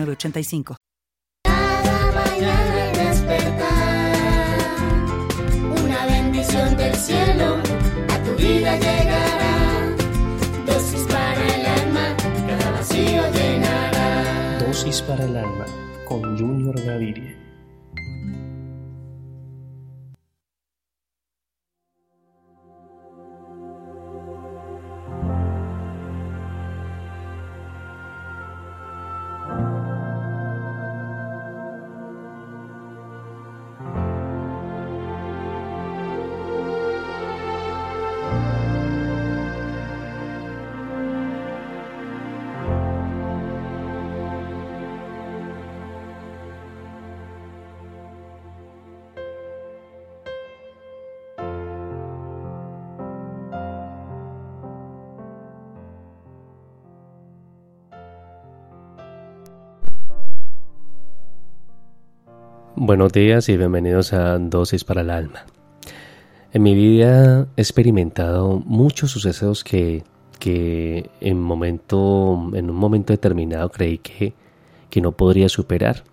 [0.00, 0.76] 8985.
[1.44, 4.16] Cada mañana al despertar,
[5.84, 7.56] una bendición del cielo
[8.08, 9.96] a tu vida llegará.
[10.66, 12.16] Dosis para el alma,
[12.46, 14.58] cada vacío llenará.
[14.66, 15.66] Dosis para el alma
[16.08, 17.41] con Junior Gaviria.
[62.74, 65.44] Buenos días y bienvenidos a Dosis para el Alma.
[66.54, 70.04] En mi vida he experimentado muchos sucesos que,
[70.38, 74.32] que en, momento, en un momento determinado creí que,
[74.88, 76.04] que no podría superar.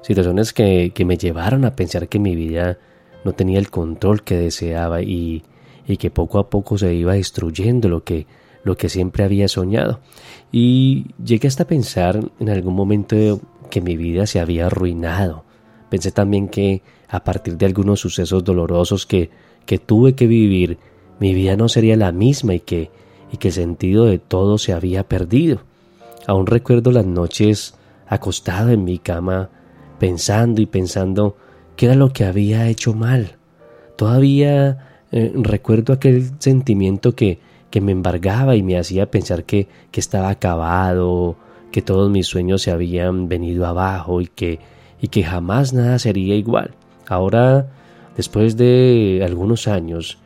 [0.00, 2.78] Situaciones que, que, me llevaron a pensar que mi vida
[3.24, 5.42] no tenía el control que deseaba y,
[5.88, 8.28] y que poco a poco se iba destruyendo lo que,
[8.62, 9.98] lo que siempre había soñado.
[10.52, 15.45] Y llegué hasta pensar en algún momento que mi vida se había arruinado
[15.90, 19.30] Pensé también que a partir de algunos sucesos dolorosos que,
[19.64, 20.78] que tuve que vivir,
[21.20, 22.90] mi vida no sería la misma y que,
[23.32, 25.60] y que el sentido de todo se había perdido.
[26.26, 27.74] Aún recuerdo las noches
[28.06, 29.50] acostado en mi cama,
[29.98, 31.36] pensando y pensando
[31.76, 33.36] qué era lo que había hecho mal.
[33.96, 37.38] Todavía eh, recuerdo aquel sentimiento que,
[37.70, 41.36] que me embargaba y me hacía pensar que, que estaba acabado,
[41.70, 44.58] que todos mis sueños se habían venido abajo y que
[45.06, 46.72] y que jamás nada sería igual.
[47.06, 47.68] Ahora,
[48.16, 50.18] después de algunos años,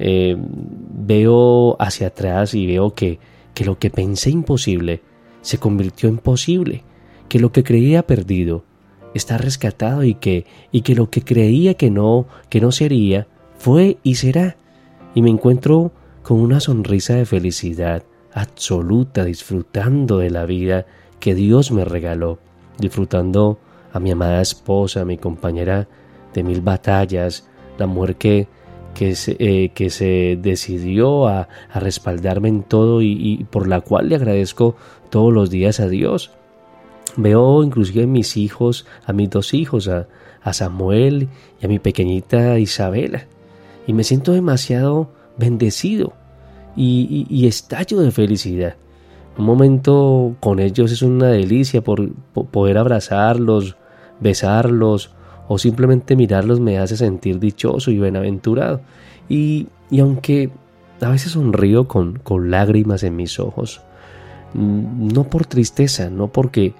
[0.00, 3.20] eh, veo hacia atrás y veo que,
[3.54, 5.00] que lo que pensé imposible
[5.42, 6.82] se convirtió en posible,
[7.28, 8.64] que lo que creía perdido
[9.14, 13.98] está rescatado y que, y que lo que creía que no, que no sería, fue
[14.02, 14.56] y será.
[15.14, 15.92] Y me encuentro
[16.24, 18.02] con una sonrisa de felicidad
[18.34, 20.84] absoluta, disfrutando de la vida
[21.20, 22.40] que Dios me regaló,
[22.80, 23.60] disfrutando
[23.92, 25.88] a mi amada esposa, a mi compañera
[26.34, 27.48] de mil batallas,
[27.78, 28.48] la mujer que,
[28.94, 34.16] que, se, eh, que se decidió a, respaldarme en todo y, por la cual le
[34.16, 34.76] agradezco
[35.10, 36.32] todos los días a Dios.
[37.16, 40.08] Veo inclusive a mis hijos, a mis dos hijos, a,
[40.42, 41.28] a Samuel
[41.60, 43.26] y a mi pequeñita Isabela,
[43.86, 46.14] y me siento demasiado bendecido
[46.76, 48.76] y, y estallo de felicidad.
[49.38, 52.12] Un momento con ellos es una delicia por,
[52.50, 53.76] poder abrazarlos,
[54.20, 55.10] besarlos
[55.48, 58.80] o simplemente mirarlos me hace sentir dichoso y bienaventurado.
[59.28, 60.50] Y, y aunque
[61.00, 63.82] a veces sonrío con, con, lágrimas en mis ojos,
[64.54, 66.74] mm, no por tristeza, no porque,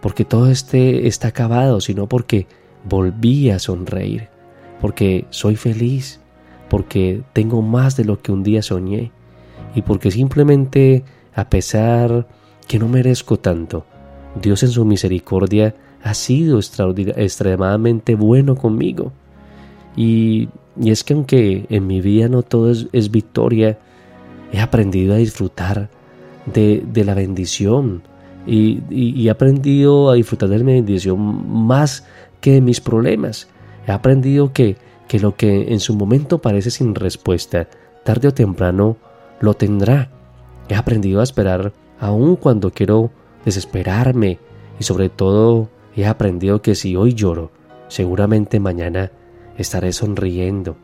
[0.00, 2.46] porque todo este está acabado, sino porque
[2.88, 4.28] volví a sonreír,
[4.80, 6.20] porque soy feliz,
[6.70, 9.12] porque tengo más de lo que un día soñé
[9.74, 11.04] y porque simplemente
[11.38, 12.26] a pesar
[12.66, 13.86] que no merezco tanto,
[14.42, 15.72] Dios en su misericordia
[16.02, 19.12] ha sido extremadamente bueno conmigo.
[19.94, 20.48] Y,
[20.84, 23.78] es que aunque en mi vida no todo es, victoria,
[24.52, 25.90] he aprendido a disfrutar
[26.46, 28.02] de, la bendición
[28.44, 32.04] y, he aprendido a disfrutar de la bendición más
[32.40, 33.46] que de mis problemas.
[33.86, 34.76] He aprendido que,
[35.06, 37.68] que lo que en su momento parece sin respuesta,
[38.04, 38.96] tarde o temprano
[39.40, 40.17] lo tendrá
[40.68, 43.10] He aprendido a esperar aun cuando quiero
[43.44, 44.38] desesperarme
[44.78, 47.50] y sobre todo he aprendido que si hoy lloro,
[47.88, 49.10] seguramente mañana
[49.56, 50.76] estaré sonriendo.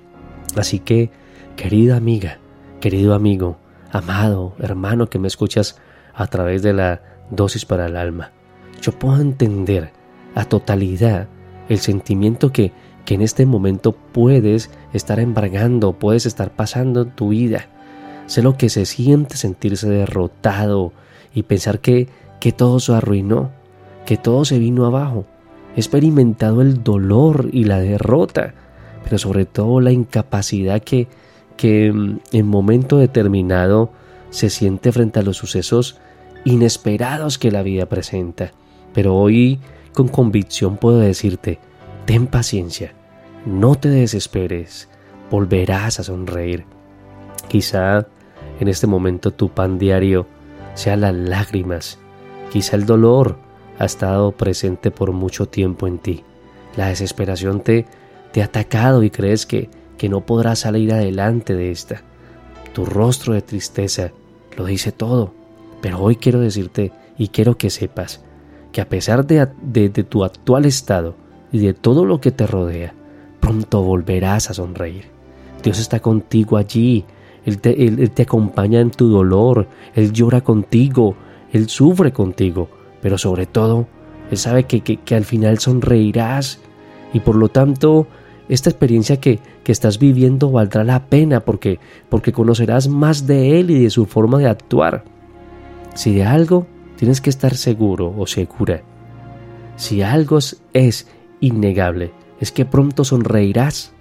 [0.57, 1.11] Así que,
[1.57, 2.39] querida amiga,
[2.81, 3.59] querido amigo,
[3.93, 5.79] amado hermano que me escuchas
[6.15, 8.33] a través de la dosis para el alma,
[8.81, 9.93] yo puedo entender
[10.35, 11.29] a totalidad
[11.69, 12.73] el sentimiento que,
[13.05, 17.69] que en este momento puedes estar embargando, puedes estar pasando en tu vida.
[18.27, 20.93] Sé lo que se siente sentirse derrotado
[21.35, 22.09] y pensar que,
[22.41, 23.51] que todo se arruinó.
[24.07, 25.25] que todo se vino abajo.
[25.77, 28.53] He experimentado el dolor y la derrota,
[29.03, 31.09] pero sobre todo la incapacidad que,
[31.57, 33.91] que mm, en momento determinado
[34.29, 35.97] se siente frente a los sucesos
[36.45, 38.53] inesperados que la vida presenta.
[38.93, 39.59] Pero hoy
[39.95, 41.59] con convicción puedo decirte,
[42.05, 42.93] ten paciencia,
[43.47, 44.89] no te desesperes,
[45.31, 46.67] volverás a sonreír.
[47.49, 48.07] Quizá
[48.61, 50.27] en este momento tu pan diario
[50.75, 51.99] sea las lágrimas,
[52.51, 53.37] quizá el dolor
[53.79, 56.25] ha estado presente por mucho tiempo en ti.
[56.77, 57.87] La desesperación te,
[58.33, 62.03] te ha atacado y crees que, que no podrás salir adelante de esta.
[62.73, 64.13] Tu rostro de tristeza
[64.57, 65.33] lo dice todo,
[65.81, 68.25] pero hoy quiero decirte y quiero que sepas
[68.73, 71.15] que a pesar de, de, tu actual estado
[71.53, 72.93] y de todo lo que te rodea,
[73.39, 75.05] pronto volverás a sonreír.
[75.63, 77.05] Dios está contigo allí,
[77.45, 81.15] él te, acompaña en tu dolor, Él llora contigo,
[81.53, 82.69] Él sufre contigo,
[83.03, 83.87] pero sobre todo,
[84.31, 86.61] Él sabe que, que, al final sonreirás
[87.13, 88.07] y por lo tanto
[88.49, 93.71] esta experiencia que, que, estás viviendo valdrá la pena porque, porque conocerás más de Él
[93.71, 95.05] y de su forma de actuar.
[95.95, 98.83] Si de algo tienes que estar seguro o segura,
[99.77, 100.39] si algo
[100.73, 101.09] es
[101.41, 103.93] innegable, es que pronto sonreirás.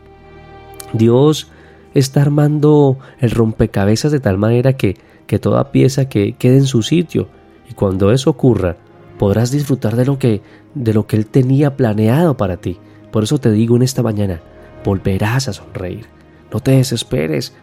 [0.94, 1.52] Dios
[1.94, 4.98] está armando el rompecabezas de tal manera que,
[5.28, 7.28] que toda pieza que quede en su sitio
[7.70, 8.78] y cuando eso ocurra,
[9.18, 10.42] podrás disfrutar de lo que
[10.76, 12.78] de lo que él tenía planeado para ti.
[13.12, 14.42] Por eso te digo en esta mañana,
[14.84, 16.08] volverás a sonreír.
[16.52, 17.54] No te desesperes,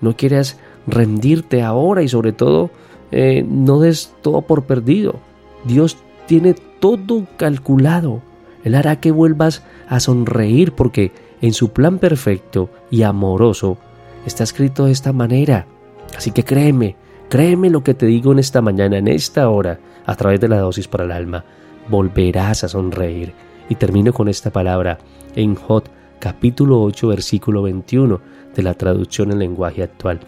[0.00, 2.70] no quieras rendirte ahora y sobre todo
[3.10, 5.16] eh, no des todo por perdido.
[5.64, 5.96] Dios
[6.26, 8.22] tiene todo calculado.
[8.64, 13.78] Él hará que vuelvas a sonreír porque en su plan perfecto y amoroso
[14.26, 15.66] está escrito de esta manera.
[16.16, 16.96] Así que créeme,
[17.28, 20.58] créeme lo que te digo en esta mañana, en esta hora a través de la
[20.58, 21.44] dosis para el alma,
[21.88, 23.32] volverás a sonreír.
[23.68, 24.98] Y termino con esta palabra
[25.36, 28.20] en Jot capítulo 8 versículo 21
[28.54, 30.20] de la traducción en lenguaje actual.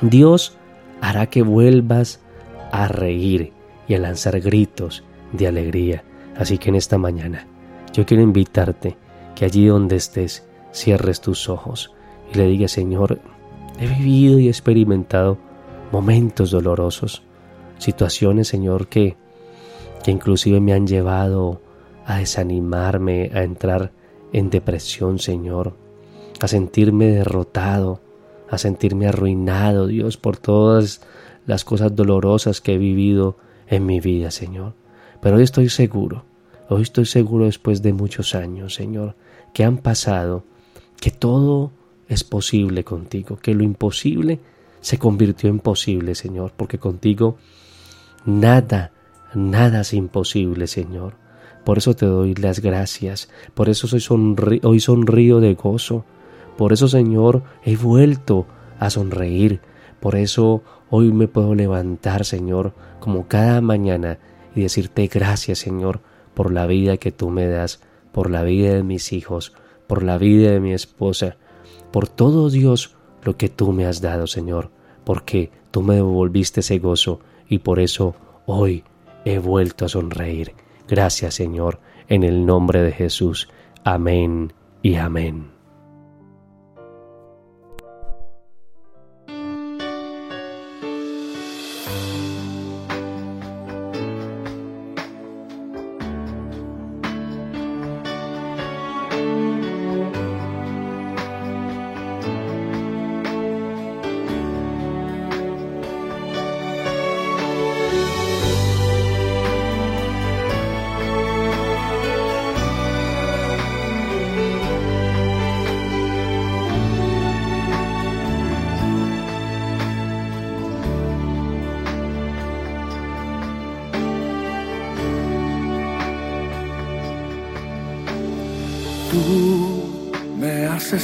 [0.00, 0.56] Dios
[1.00, 2.20] hará que vuelvas
[2.72, 3.52] a reír
[3.86, 6.04] y a lanzar gritos de alegría.
[6.36, 7.46] Así que en esta mañana
[7.92, 8.96] yo quiero invitarte
[9.44, 11.92] allí donde estés cierres tus ojos
[12.32, 13.20] y le digas Señor,
[13.78, 15.38] he vivido y experimentado
[15.90, 17.22] momentos dolorosos,
[17.78, 19.16] situaciones, Señor, que,
[20.02, 21.60] que inclusive me han llevado
[22.06, 23.92] a desanimarme, a entrar
[24.32, 25.74] en depresión, Señor,
[26.40, 28.00] a sentirme derrotado,
[28.48, 31.02] a sentirme arruinado, Dios, por todas
[31.46, 33.36] las cosas dolorosas que he vivido
[33.66, 34.74] en mi vida, Señor.
[35.20, 36.24] Pero hoy estoy seguro,
[36.68, 39.14] hoy estoy seguro después de muchos años, Señor,
[39.52, 40.44] que han pasado,
[41.00, 41.72] que todo
[42.08, 44.40] es posible contigo, que lo imposible
[44.80, 47.36] se convirtió en posible, Señor, porque contigo
[48.24, 48.92] Nada,
[49.34, 51.14] nada es imposible, Señor.
[51.64, 54.02] Por eso te doy las gracias, por eso soy
[54.62, 56.04] hoy sonrío de gozo,
[56.56, 58.46] por eso, Señor, he vuelto
[58.78, 59.60] a sonreír,
[60.00, 64.18] por eso hoy me puedo levantar, Señor, como cada mañana
[64.54, 66.00] y decirte gracias, Señor,
[66.34, 67.80] por la vida que tú me das,
[68.12, 69.52] por la vida de mis hijos,
[69.86, 71.36] por la vida de mi esposa,
[71.90, 74.70] por todo Dios lo que tú me has dado, Señor,
[75.04, 78.14] porque tú me devolviste ese gozo y por eso
[78.46, 78.84] hoy
[79.24, 80.54] he vuelto a sonreír.
[80.88, 83.48] Gracias Señor, en el nombre de Jesús.
[83.84, 84.52] Amén
[84.82, 85.51] y amén.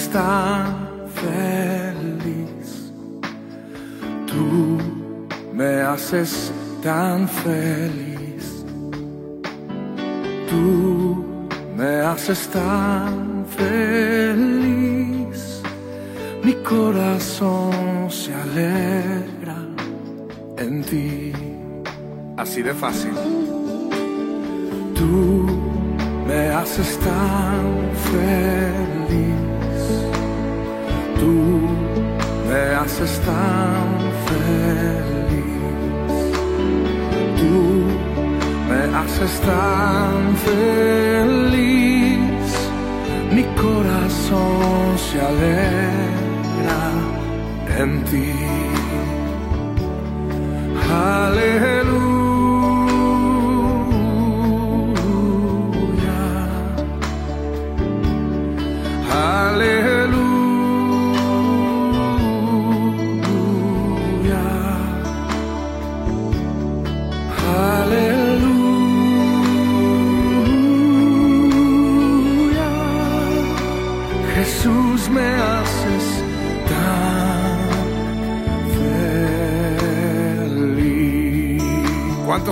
[0.06, 2.92] Tan feliz.
[4.26, 4.78] Tú
[5.52, 6.52] me haces
[6.82, 8.64] tan feliz.
[10.48, 11.24] Tú
[11.76, 15.38] me haces tan feliz.
[16.44, 19.56] Mi corazón se alegra
[20.58, 21.32] en ti.
[22.36, 23.14] Así de fácil.
[24.94, 25.46] Tú
[26.28, 27.64] me haces tan
[28.12, 29.57] feliz
[31.20, 31.34] tú
[32.48, 33.86] me haces tan
[34.28, 35.48] feliz.
[37.40, 37.56] Tú
[38.68, 41.38] me haces tan feliz.
[43.34, 46.82] Mi corazón se alegra
[47.78, 48.32] en ti.
[50.90, 51.97] Aleluya.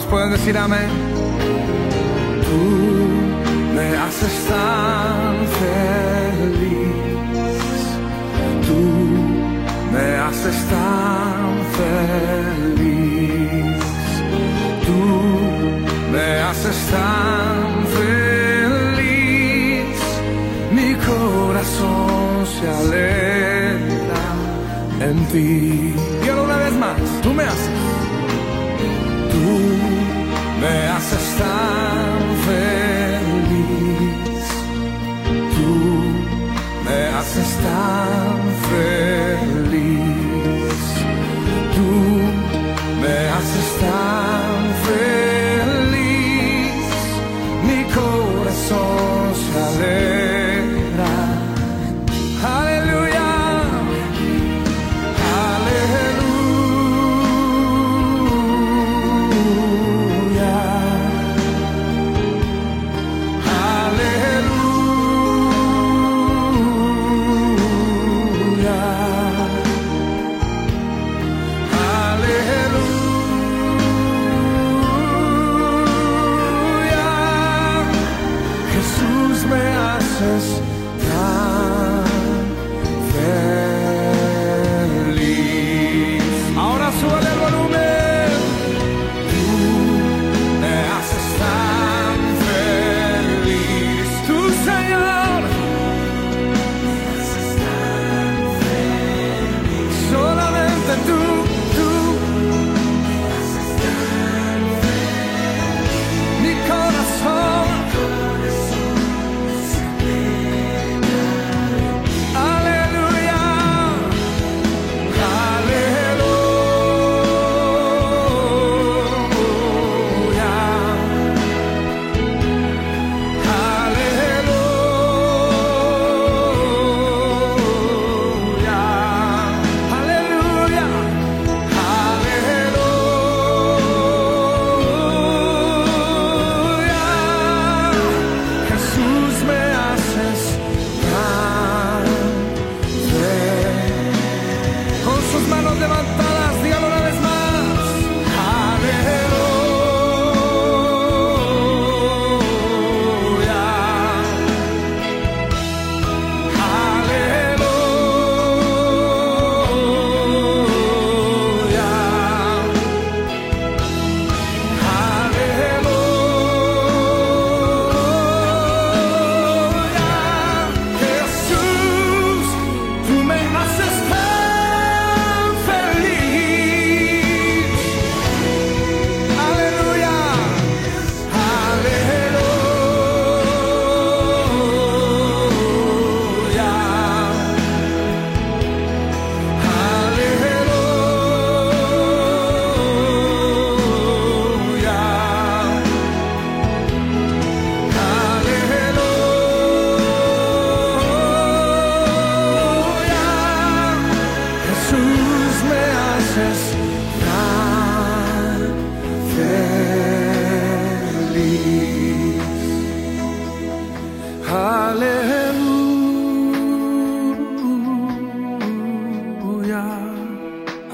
[0.05, 1.16] Pueden decir amén?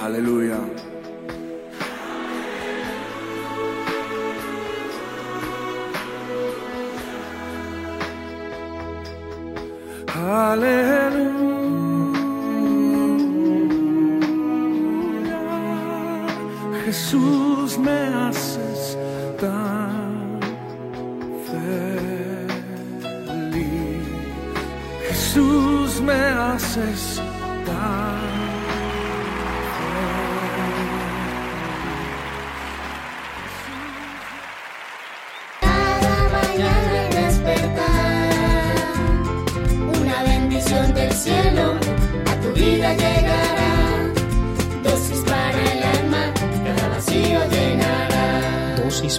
[0.05, 0.69] Αλληλούια.
[10.29, 11.31] Αλληλούια.
[16.83, 18.97] Χριστούς με άσες
[19.41, 19.73] τα
[26.75, 27.32] θέλεις.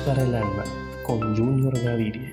[0.02, 0.64] Para el alma
[1.06, 2.33] con Junior Gaviria.